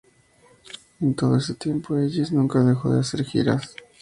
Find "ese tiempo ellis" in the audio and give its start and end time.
1.37-2.31